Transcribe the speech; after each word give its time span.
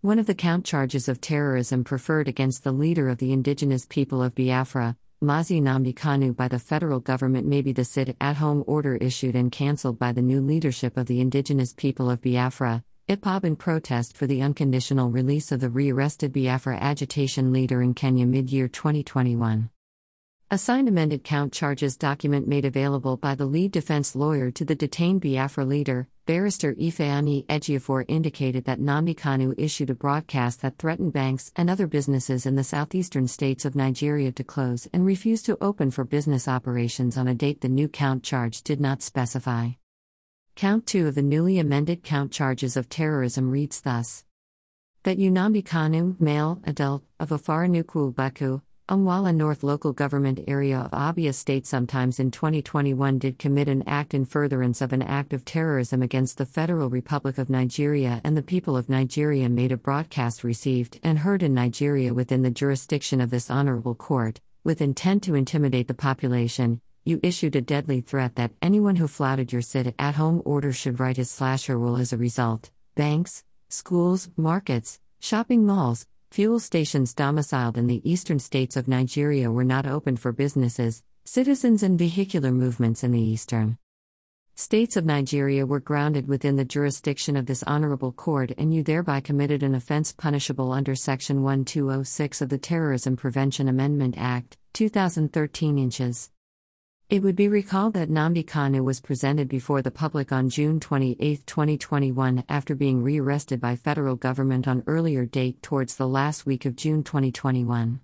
One 0.00 0.20
of 0.20 0.26
the 0.26 0.34
count 0.34 0.64
charges 0.64 1.08
of 1.08 1.20
terrorism 1.20 1.82
preferred 1.82 2.28
against 2.28 2.62
the 2.62 2.70
leader 2.70 3.08
of 3.08 3.18
the 3.18 3.32
indigenous 3.32 3.84
people 3.84 4.22
of 4.22 4.32
Biafra, 4.32 4.96
Mazi 5.20 5.60
Nnamdi 5.60 5.92
Kanu, 5.92 6.36
by 6.36 6.46
the 6.46 6.60
federal 6.60 7.00
government 7.00 7.48
may 7.48 7.62
be 7.62 7.72
the 7.72 7.84
sit 7.84 8.16
at 8.20 8.36
home 8.36 8.62
order 8.68 8.94
issued 8.94 9.34
and 9.34 9.50
cancelled 9.50 9.98
by 9.98 10.12
the 10.12 10.22
new 10.22 10.40
leadership 10.40 10.96
of 10.96 11.06
the 11.06 11.20
indigenous 11.20 11.72
people 11.72 12.08
of 12.08 12.22
Biafra, 12.22 12.84
IPOB, 13.08 13.42
in 13.42 13.56
protest 13.56 14.16
for 14.16 14.28
the 14.28 14.40
unconditional 14.40 15.10
release 15.10 15.50
of 15.50 15.58
the 15.58 15.68
rearrested 15.68 16.32
Biafra 16.32 16.76
agitation 16.76 17.52
leader 17.52 17.82
in 17.82 17.92
Kenya 17.92 18.24
mid 18.24 18.52
year 18.52 18.68
2021. 18.68 19.68
A 20.50 20.56
signed 20.56 20.88
amended 20.88 21.24
count 21.24 21.52
charges 21.52 21.98
document 21.98 22.48
made 22.48 22.64
available 22.64 23.18
by 23.18 23.34
the 23.34 23.44
lead 23.44 23.70
defense 23.70 24.16
lawyer 24.16 24.50
to 24.52 24.64
the 24.64 24.74
detained 24.74 25.20
Biafra 25.20 25.66
leader, 25.66 26.08
barrister 26.24 26.74
Ifeanyi 26.74 27.44
Ejiofor, 27.48 28.06
indicated 28.08 28.64
that 28.64 28.80
Nnamdi 28.80 29.14
Kanu 29.14 29.54
issued 29.58 29.90
a 29.90 29.94
broadcast 29.94 30.62
that 30.62 30.78
threatened 30.78 31.12
banks 31.12 31.52
and 31.56 31.68
other 31.68 31.86
businesses 31.86 32.46
in 32.46 32.54
the 32.54 32.64
southeastern 32.64 33.28
states 33.28 33.66
of 33.66 33.76
Nigeria 33.76 34.32
to 34.32 34.42
close 34.42 34.88
and 34.94 35.04
refuse 35.04 35.42
to 35.42 35.58
open 35.60 35.90
for 35.90 36.06
business 36.06 36.48
operations 36.48 37.18
on 37.18 37.28
a 37.28 37.34
date 37.34 37.60
the 37.60 37.68
new 37.68 37.86
count 37.86 38.22
charge 38.22 38.62
did 38.62 38.80
not 38.80 39.02
specify. 39.02 39.72
Count 40.56 40.86
2 40.86 41.08
of 41.08 41.14
the 41.14 41.20
newly 41.20 41.58
amended 41.58 42.02
count 42.02 42.32
charges 42.32 42.74
of 42.74 42.88
terrorism 42.88 43.50
reads 43.50 43.82
thus 43.82 44.24
That 45.02 45.18
Nnamdi 45.18 45.62
Kanu, 45.62 46.18
male, 46.18 46.62
adult, 46.64 47.02
of 47.20 47.28
Afaraukwu 47.28 48.14
Ibeku, 48.14 48.62
Umuahia 48.88 49.36
North 49.36 49.62
local 49.62 49.92
government 49.92 50.40
area 50.48 50.78
of 50.78 50.90
Abia 50.92 51.34
State 51.34 51.66
sometimes 51.66 52.18
in 52.18 52.30
2021 52.30 53.18
did 53.18 53.38
commit 53.38 53.68
an 53.68 53.86
act 53.86 54.14
in 54.14 54.24
furtherance 54.24 54.80
of 54.80 54.94
an 54.94 55.02
act 55.02 55.34
of 55.34 55.44
terrorism 55.44 56.00
against 56.00 56.38
the 56.38 56.46
Federal 56.46 56.88
Republic 56.88 57.36
of 57.36 57.50
Nigeria 57.50 58.22
and 58.24 58.34
the 58.34 58.42
people 58.42 58.78
of 58.78 58.88
Nigeria 58.88 59.46
made 59.50 59.72
a 59.72 59.76
broadcast 59.76 60.42
received 60.42 61.00
and 61.02 61.18
heard 61.18 61.42
in 61.42 61.52
Nigeria 61.52 62.14
within 62.14 62.40
the 62.40 62.50
jurisdiction 62.50 63.20
of 63.20 63.28
this 63.28 63.50
honorable 63.50 63.94
court, 63.94 64.40
with 64.64 64.80
intent 64.80 65.22
to 65.24 65.34
intimidate 65.34 65.86
the 65.86 65.92
population. 65.92 66.80
You 67.04 67.20
issued 67.22 67.56
a 67.56 67.60
deadly 67.60 68.00
threat 68.00 68.36
that 68.36 68.52
anyone 68.62 68.96
who 68.96 69.06
flouted 69.06 69.52
your 69.52 69.60
sit 69.60 69.94
at 69.98 70.14
home 70.14 70.40
order 70.46 70.72
should 70.72 70.98
write 70.98 71.18
his 71.18 71.30
slasher 71.30 71.78
will 71.78 71.98
as 71.98 72.14
a 72.14 72.16
result. 72.16 72.70
Banks, 72.94 73.44
schools, 73.68 74.30
markets, 74.34 74.98
shopping 75.20 75.66
malls, 75.66 76.06
Fuel 76.32 76.60
stations 76.60 77.14
domiciled 77.14 77.78
in 77.78 77.86
the 77.86 78.08
eastern 78.08 78.38
states 78.38 78.76
of 78.76 78.86
Nigeria 78.86 79.50
were 79.50 79.64
not 79.64 79.86
open 79.86 80.16
for 80.16 80.30
businesses, 80.30 81.02
citizens, 81.24 81.82
and 81.82 81.98
vehicular 81.98 82.52
movements 82.52 83.02
in 83.02 83.12
the 83.12 83.20
eastern 83.20 83.78
states 84.54 84.96
of 84.96 85.06
Nigeria 85.06 85.64
were 85.64 85.78
grounded 85.78 86.26
within 86.26 86.56
the 86.56 86.64
jurisdiction 86.64 87.36
of 87.36 87.46
this 87.46 87.62
honorable 87.62 88.10
court, 88.10 88.50
and 88.58 88.74
you 88.74 88.82
thereby 88.82 89.20
committed 89.20 89.62
an 89.62 89.74
offense 89.74 90.12
punishable 90.12 90.72
under 90.72 90.96
Section 90.96 91.42
1206 91.44 92.42
of 92.42 92.48
the 92.48 92.58
Terrorism 92.58 93.16
Prevention 93.16 93.68
Amendment 93.68 94.16
Act, 94.18 94.58
2013 94.74 95.78
inches. 95.78 96.30
It 97.10 97.22
would 97.22 97.36
be 97.36 97.48
recalled 97.48 97.94
that 97.94 98.10
Nnamdi 98.10 98.44
Kanu 98.44 98.84
was 98.84 99.00
presented 99.00 99.48
before 99.48 99.80
the 99.80 99.90
public 99.90 100.30
on 100.30 100.50
June 100.50 100.78
28, 100.78 101.46
2021 101.46 102.44
after 102.50 102.74
being 102.74 103.02
rearrested 103.02 103.62
by 103.62 103.76
federal 103.76 104.14
government 104.14 104.68
on 104.68 104.84
earlier 104.86 105.24
date 105.24 105.62
towards 105.62 105.96
the 105.96 106.06
last 106.06 106.44
week 106.44 106.66
of 106.66 106.76
June 106.76 107.02
2021. 107.02 108.00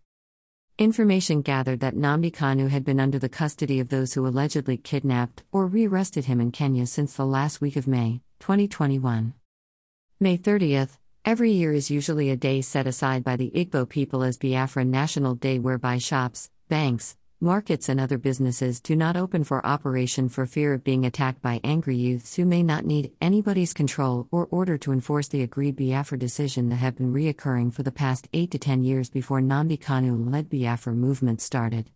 Information 0.78 1.42
gathered 1.42 1.80
that 1.80 1.94
Nnamdi 1.94 2.32
Kanu 2.32 2.70
had 2.70 2.82
been 2.82 2.98
under 2.98 3.18
the 3.18 3.28
custody 3.28 3.78
of 3.78 3.90
those 3.90 4.14
who 4.14 4.26
allegedly 4.26 4.78
kidnapped 4.78 5.42
or 5.52 5.66
rearrested 5.66 6.24
him 6.24 6.40
in 6.40 6.50
Kenya 6.50 6.86
since 6.86 7.12
the 7.12 7.26
last 7.26 7.60
week 7.60 7.76
of 7.76 7.86
May, 7.86 8.22
2021. 8.40 9.34
May 10.18 10.38
30th, 10.38 10.96
every 11.26 11.50
year 11.52 11.74
is 11.74 11.90
usually 11.90 12.30
a 12.30 12.36
day 12.38 12.62
set 12.62 12.86
aside 12.86 13.22
by 13.22 13.36
the 13.36 13.50
Igbo 13.54 13.86
people 13.86 14.22
as 14.22 14.38
Biafra 14.38 14.86
National 14.86 15.34
Day 15.34 15.58
whereby 15.58 15.98
shops, 15.98 16.48
banks, 16.70 17.18
markets 17.44 17.90
and 17.90 18.00
other 18.00 18.16
businesses 18.16 18.80
do 18.80 18.96
not 18.96 19.16
open 19.16 19.44
for 19.44 19.64
operation 19.66 20.28
for 20.30 20.46
fear 20.46 20.72
of 20.72 20.82
being 20.82 21.04
attacked 21.04 21.42
by 21.42 21.60
angry 21.62 21.94
youths 21.94 22.34
who 22.34 22.46
may 22.46 22.62
not 22.62 22.86
need 22.86 23.12
anybody's 23.20 23.74
control 23.74 24.26
or 24.32 24.48
order 24.50 24.78
to 24.78 24.90
enforce 24.90 25.28
the 25.28 25.42
agreed 25.42 25.76
Biafra 25.76 26.18
decision 26.18 26.70
that 26.70 26.76
have 26.76 26.96
been 26.96 27.12
reoccurring 27.12 27.72
for 27.72 27.82
the 27.82 27.92
past 27.92 28.26
8 28.32 28.50
to 28.50 28.58
10 28.58 28.82
years 28.82 29.10
before 29.10 29.40
Nnamdi 29.40 29.78
Kanu 29.78 30.32
led 30.32 30.48
Biafra 30.48 30.94
movement 30.94 31.42
started. 31.42 31.90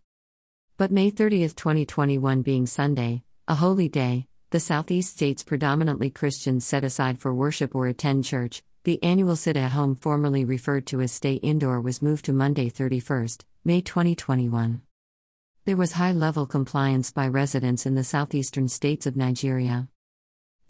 But 0.77 0.91
May 0.91 1.09
30, 1.09 1.49
2021 1.49 2.43
being 2.43 2.67
Sunday, 2.67 3.23
a 3.47 3.55
holy 3.55 3.89
day, 3.89 4.27
the 4.51 4.59
Southeast 4.59 5.15
states 5.15 5.43
predominantly 5.43 6.11
Christians 6.11 6.63
set 6.63 6.83
aside 6.83 7.19
for 7.19 7.33
worship 7.33 7.73
or 7.73 7.87
attend 7.87 8.23
church, 8.23 8.61
the 8.83 9.03
annual 9.03 9.35
sit 9.35 9.57
at 9.57 9.71
home 9.71 9.95
formerly 9.95 10.45
referred 10.45 10.85
to 10.87 11.01
as 11.01 11.11
stay 11.11 11.33
indoor 11.33 11.81
was 11.81 12.01
moved 12.01 12.25
to 12.25 12.33
Monday 12.33 12.69
31st, 12.69 13.43
May 13.65 13.81
2021 13.81 14.81
there 15.65 15.75
was 15.77 15.93
high 15.93 16.11
level 16.11 16.45
compliance 16.45 17.11
by 17.11 17.27
residents 17.27 17.85
in 17.85 17.95
the 17.95 18.03
southeastern 18.03 18.67
states 18.67 19.05
of 19.05 19.15
Nigeria. 19.15 19.87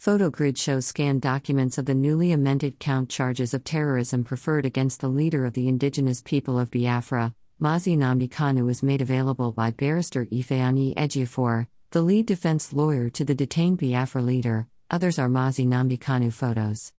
Photogrid 0.00 0.56
shows 0.56 0.86
scanned 0.86 1.22
documents 1.22 1.78
of 1.78 1.84
the 1.86 1.94
newly 1.94 2.32
amended 2.32 2.78
count 2.78 3.08
charges 3.08 3.54
of 3.54 3.64
terrorism 3.64 4.24
preferred 4.24 4.66
against 4.66 5.00
the 5.00 5.08
leader 5.08 5.44
of 5.46 5.52
the 5.52 5.68
indigenous 5.68 6.22
people 6.22 6.58
of 6.58 6.70
Biafra, 6.70 7.34
Mazi 7.60 7.96
Nnamdi 7.96 8.30
Kanu, 8.30 8.64
was 8.64 8.82
made 8.82 9.02
available 9.02 9.52
by 9.52 9.70
barrister 9.70 10.24
Ifeanyi 10.26 10.94
Ejiofor, 10.94 11.66
the 11.90 12.02
lead 12.02 12.26
defense 12.26 12.72
lawyer 12.72 13.10
to 13.10 13.24
the 13.24 13.34
detained 13.34 13.78
Biafra 13.78 14.22
leader. 14.22 14.66
Others 14.90 15.18
are 15.18 15.28
Mazi 15.28 15.66
Nnamdi 15.66 15.98
Kanu 15.98 16.32
photos. 16.32 16.92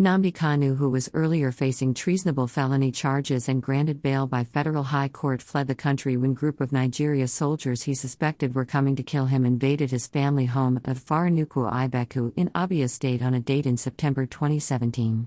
Nnamdi 0.00 0.32
Kanu, 0.32 0.76
who 0.76 0.88
was 0.90 1.10
earlier 1.12 1.50
facing 1.50 1.92
treasonable 1.92 2.46
felony 2.46 2.92
charges 2.92 3.48
and 3.48 3.60
granted 3.60 4.00
bail 4.00 4.28
by 4.28 4.44
federal 4.44 4.84
high 4.84 5.08
court, 5.08 5.42
fled 5.42 5.66
the 5.66 5.74
country 5.74 6.16
when 6.16 6.34
group 6.34 6.60
of 6.60 6.70
Nigeria 6.70 7.26
soldiers 7.26 7.82
he 7.82 7.94
suspected 7.94 8.54
were 8.54 8.64
coming 8.64 8.94
to 8.94 9.02
kill 9.02 9.26
him 9.26 9.44
invaded 9.44 9.90
his 9.90 10.06
family 10.06 10.46
home 10.46 10.76
at 10.84 10.98
Faranuku 10.98 11.68
Ibeku 11.68 12.32
in 12.36 12.48
Abia 12.50 12.88
State 12.88 13.22
on 13.22 13.34
a 13.34 13.40
date 13.40 13.66
in 13.66 13.76
September 13.76 14.24
2017. 14.24 15.26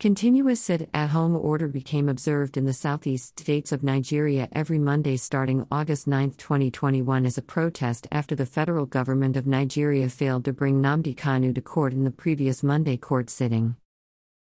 Continuous 0.00 0.60
sit 0.60 0.88
at 0.94 1.10
home 1.10 1.34
order 1.34 1.66
became 1.66 2.08
observed 2.08 2.56
in 2.56 2.66
the 2.66 2.72
southeast 2.72 3.40
states 3.40 3.72
of 3.72 3.82
Nigeria 3.82 4.48
every 4.52 4.78
Monday 4.78 5.16
starting 5.16 5.66
August 5.72 6.06
9, 6.06 6.34
2021, 6.38 7.26
as 7.26 7.36
a 7.36 7.42
protest 7.42 8.06
after 8.12 8.36
the 8.36 8.46
federal 8.46 8.86
government 8.86 9.36
of 9.36 9.44
Nigeria 9.44 10.08
failed 10.08 10.44
to 10.44 10.52
bring 10.52 10.80
Nnamdi 10.80 11.16
Kanu 11.16 11.52
to 11.52 11.60
court 11.60 11.92
in 11.92 12.04
the 12.04 12.12
previous 12.12 12.62
Monday 12.62 12.96
court 12.96 13.28
sitting. 13.28 13.74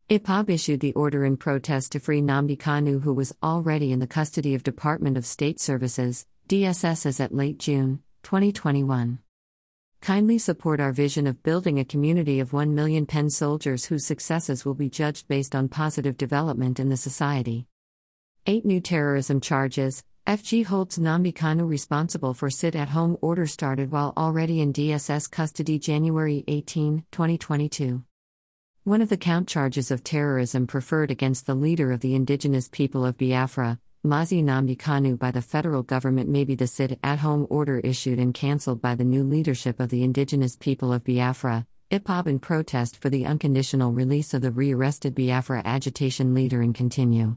IPOB 0.07 0.51
issued 0.51 0.81
the 0.81 0.93
order 0.93 1.25
in 1.25 1.35
protest 1.35 1.93
to 1.93 1.99
free 1.99 2.21
Nnamdi 2.21 2.59
Kanu, 2.59 3.01
who 3.01 3.11
was 3.15 3.33
already 3.41 3.91
in 3.91 3.97
the 3.97 4.05
custody 4.05 4.53
of 4.53 4.61
Department 4.61 5.17
of 5.17 5.25
State 5.25 5.59
Services, 5.59 6.27
DSS, 6.47 7.07
as 7.07 7.19
at 7.19 7.33
late 7.33 7.57
June 7.57 8.03
2021. 8.21 9.17
Kindly 10.01 10.37
support 10.37 10.79
our 10.79 10.93
vision 10.93 11.27
of 11.27 11.43
building 11.43 11.77
a 11.77 11.85
community 11.85 12.39
of 12.39 12.53
1 12.53 12.73
million 12.73 13.05
pen 13.05 13.29
soldiers 13.29 13.85
whose 13.85 14.05
successes 14.05 14.63
will 14.63 14.73
be 14.73 14.89
judged 14.89 15.27
based 15.27 15.53
on 15.53 15.67
positive 15.67 16.17
development 16.17 16.79
in 16.79 16.89
the 16.89 16.97
society. 16.97 17.67
8 18.45 18.65
new 18.65 18.79
terrorism 18.79 19.41
charges. 19.41 20.03
FG 20.25 20.65
holds 20.65 20.97
Nnamdi 20.97 21.33
Kanu 21.33 21.67
responsible 21.67 22.33
for 22.33 22.49
sit 22.49 22.75
at 22.75 22.89
home 22.89 23.17
order 23.21 23.45
started 23.45 23.91
while 23.91 24.13
already 24.15 24.61
in 24.61 24.71
DSS 24.71 25.29
custody 25.29 25.77
January 25.77 26.43
18, 26.47 27.05
2022. 27.11 28.03
One 28.85 29.01
of 29.01 29.09
the 29.09 29.17
count 29.17 29.47
charges 29.47 29.91
of 29.91 30.03
terrorism 30.03 30.65
preferred 30.65 31.11
against 31.11 31.45
the 31.45 31.55
leader 31.55 31.91
of 31.91 31.99
the 31.99 32.15
indigenous 32.15 32.69
people 32.69 33.05
of 33.05 33.17
Biafra, 33.17 33.79
Mazi 34.05 34.41
Nnamdi 34.41 34.77
Kanu 34.77 35.19
by 35.19 35.29
the 35.29 35.41
federal 35.41 35.83
government 35.83 36.29
may 36.29 36.45
be 36.45 36.55
the 36.55 36.67
sit 36.67 36.97
at 37.03 37.19
home 37.19 37.45
order 37.49 37.79
issued 37.79 38.17
and 38.17 38.33
cancelled 38.33 38.81
by 38.81 38.95
the 38.95 39.03
new 39.03 39.25
leadership 39.25 39.77
of 39.77 39.89
the 39.89 40.03
indigenous 40.03 40.55
people 40.55 40.93
of 40.93 41.03
Biafra, 41.03 41.67
IPOB 41.91 42.27
in 42.27 42.39
protest 42.39 42.95
for 42.95 43.09
the 43.09 43.25
unconditional 43.25 43.91
release 43.91 44.33
of 44.33 44.41
the 44.41 44.51
rearrested 44.51 45.15
Biafra 45.15 45.63
agitation 45.65 46.33
leader 46.33 46.61
and 46.61 46.73
continue. 46.73 47.35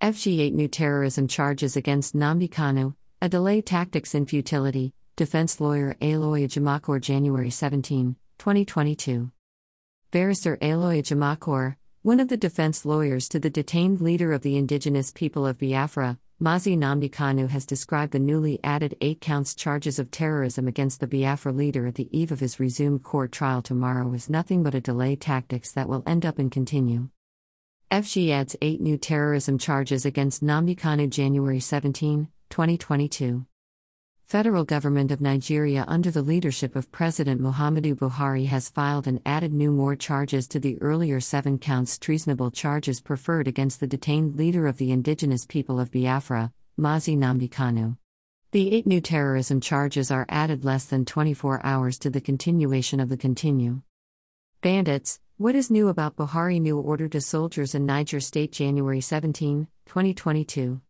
FG8 0.00 0.52
new 0.52 0.68
terrorism 0.68 1.26
charges 1.26 1.74
against 1.74 2.14
Nnamdi 2.14 2.48
Kanu, 2.48 2.94
a 3.20 3.28
delay 3.28 3.60
tactics 3.60 4.14
in 4.14 4.24
futility, 4.24 4.94
defense 5.16 5.60
lawyer 5.60 5.96
Aloy 6.00 6.44
Ejimakor 6.46 7.00
January 7.00 7.50
17, 7.50 8.14
2022. 8.38 9.32
Barrister 10.12 10.56
Aloy 10.58 11.02
Ejimakor, 11.02 11.74
one 12.02 12.18
of 12.18 12.26
the 12.26 12.36
defense 12.36 12.84
lawyers 12.84 13.28
to 13.28 13.38
the 13.38 13.48
detained 13.48 14.00
leader 14.00 14.32
of 14.32 14.42
the 14.42 14.56
indigenous 14.56 15.12
people 15.12 15.46
of 15.46 15.60
Biafra, 15.60 16.18
Mazi 16.42 16.76
Nnamdi 16.76 17.08
Kanu, 17.08 17.48
has 17.48 17.64
described 17.64 18.10
the 18.10 18.18
newly 18.18 18.58
added 18.64 18.96
eight 19.00 19.20
counts 19.20 19.54
charges 19.54 20.00
of 20.00 20.10
terrorism 20.10 20.66
against 20.66 20.98
the 20.98 21.06
Biafra 21.06 21.52
leader 21.52 21.86
at 21.86 21.94
the 21.94 22.08
eve 22.10 22.32
of 22.32 22.40
his 22.40 22.58
resumed 22.58 23.04
court 23.04 23.30
trial 23.30 23.62
tomorrow 23.62 24.12
as 24.14 24.28
nothing 24.28 24.64
but 24.64 24.74
a 24.74 24.80
delay 24.80 25.14
tactics 25.14 25.70
that 25.70 25.88
will 25.88 26.02
end 26.04 26.26
up 26.26 26.40
and 26.40 26.50
continue. 26.50 27.08
FG 27.92 28.30
adds 28.30 28.56
eight 28.60 28.80
new 28.80 28.98
terrorism 28.98 29.56
charges 29.56 30.04
against 30.04 30.42
Nnamdi 30.42 30.76
Kanu 30.76 31.08
January 31.08 31.60
17, 31.60 32.26
2022. 32.50 33.46
Federal 34.32 34.64
government 34.64 35.10
of 35.10 35.20
Nigeria 35.20 35.84
under 35.88 36.10
the 36.10 36.22
leadership 36.22 36.74
of 36.74 36.90
President 36.90 37.38
Muhammadu 37.38 37.94
Buhari 37.94 38.46
has 38.46 38.70
filed 38.70 39.06
and 39.06 39.20
added 39.26 39.52
new 39.52 39.70
more 39.70 39.94
charges 39.94 40.48
to 40.48 40.58
the 40.58 40.80
earlier 40.80 41.20
seven 41.20 41.58
counts 41.58 41.98
treasonable 41.98 42.50
charges 42.50 42.98
preferred 43.02 43.46
against 43.46 43.78
the 43.78 43.86
detained 43.86 44.36
leader 44.36 44.66
of 44.66 44.78
the 44.78 44.90
indigenous 44.90 45.44
people 45.44 45.78
of 45.78 45.90
Biafra, 45.92 46.50
Mazi 46.80 47.14
Nnamdi 47.14 47.50
Kanu. 47.50 47.98
The 48.52 48.72
eight 48.74 48.86
new 48.86 49.02
terrorism 49.02 49.60
charges 49.60 50.10
are 50.10 50.24
added 50.30 50.64
less 50.64 50.86
than 50.86 51.04
24 51.04 51.60
hours 51.62 51.98
to 51.98 52.08
the 52.08 52.22
continuation 52.22 53.00
of 53.00 53.10
the 53.10 53.18
continue. 53.18 53.82
Bandits, 54.62 55.20
what 55.36 55.54
is 55.54 55.70
new 55.70 55.88
about 55.88 56.16
Buhari 56.16 56.58
new 56.58 56.78
order 56.78 57.06
to 57.06 57.20
soldiers 57.20 57.74
in 57.74 57.84
Niger 57.84 58.18
State 58.20 58.52
January 58.52 59.02
17, 59.02 59.68
2022? 59.84 60.80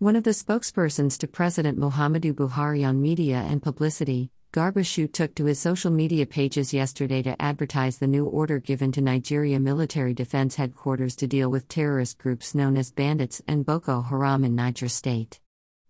One 0.00 0.14
of 0.14 0.22
the 0.22 0.30
spokespersons 0.30 1.18
to 1.18 1.26
President 1.26 1.76
Muhammadu 1.76 2.32
Buhari 2.32 2.86
on 2.86 3.02
media 3.02 3.38
and 3.38 3.60
publicity, 3.60 4.30
Garba 4.52 4.84
Shehu 4.84 5.12
took 5.12 5.34
to 5.34 5.46
his 5.46 5.58
social 5.58 5.90
media 5.90 6.24
pages 6.24 6.72
yesterday 6.72 7.20
to 7.22 7.42
advertise 7.42 7.98
the 7.98 8.06
new 8.06 8.24
order 8.24 8.60
given 8.60 8.92
to 8.92 9.00
Nigeria 9.00 9.58
Military 9.58 10.14
Defense 10.14 10.54
Headquarters 10.54 11.16
to 11.16 11.26
deal 11.26 11.50
with 11.50 11.66
terrorist 11.66 12.16
groups 12.16 12.54
known 12.54 12.76
as 12.76 12.92
bandits 12.92 13.42
and 13.48 13.66
Boko 13.66 14.02
Haram 14.02 14.44
in 14.44 14.54
Niger 14.54 14.88
State. 14.88 15.40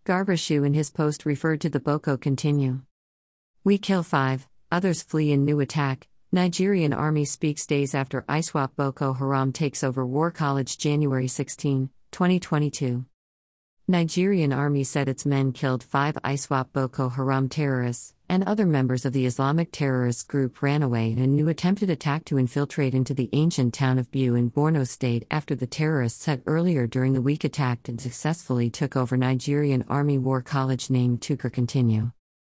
Garba 0.06 0.38
Shehu 0.38 0.64
in 0.64 0.72
his 0.72 0.88
post 0.88 1.26
referred 1.26 1.60
to 1.60 1.68
the 1.68 1.78
Boko 1.78 2.16
continue. 2.16 2.80
We 3.62 3.76
kill 3.76 4.02
five, 4.02 4.48
others 4.72 5.02
flee 5.02 5.32
in 5.32 5.44
new 5.44 5.60
attack. 5.60 6.08
Nigerian 6.32 6.94
Army 6.94 7.26
speaks 7.26 7.66
days 7.66 7.94
after 7.94 8.22
ISWAP 8.22 8.70
Boko 8.74 9.12
Haram 9.12 9.52
takes 9.52 9.84
over 9.84 10.06
War 10.06 10.30
College 10.30 10.78
January 10.78 11.28
16, 11.28 11.90
2022. 12.10 13.04
Nigerian 13.90 14.52
army 14.52 14.84
said 14.84 15.08
its 15.08 15.24
men 15.24 15.50
killed 15.50 15.82
five 15.82 16.18
ISWAP 16.22 16.74
Boko 16.74 17.08
Haram 17.08 17.48
terrorists, 17.48 18.12
and 18.28 18.44
other 18.44 18.66
members 18.66 19.06
of 19.06 19.14
the 19.14 19.24
Islamic 19.24 19.72
terrorist 19.72 20.28
group 20.28 20.60
ran 20.60 20.82
away 20.82 21.10
in 21.10 21.18
a 21.18 21.26
new 21.26 21.48
attempted 21.48 21.88
attack 21.88 22.26
to 22.26 22.36
infiltrate 22.36 22.94
into 22.94 23.14
the 23.14 23.30
ancient 23.32 23.72
town 23.72 23.98
of 23.98 24.10
Biu 24.10 24.38
in 24.38 24.50
Borno 24.50 24.86
State 24.86 25.26
after 25.30 25.54
the 25.54 25.66
terrorists 25.66 26.26
had 26.26 26.42
earlier 26.44 26.86
during 26.86 27.14
the 27.14 27.22
week 27.22 27.44
attacked 27.44 27.88
and 27.88 27.98
successfully 27.98 28.68
took 28.68 28.94
over 28.94 29.16
Nigerian 29.16 29.82
Army 29.88 30.18
War 30.18 30.42
College 30.42 30.90
named 30.90 31.22
Tukur 31.22 31.50
Continue. 31.50 32.10